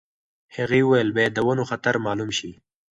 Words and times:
هغې 0.55 0.79
وویل 0.83 1.09
باید 1.17 1.31
د 1.35 1.39
ونو 1.47 1.63
خطر 1.69 1.93
مالوم 2.05 2.29
شي. 2.37 2.51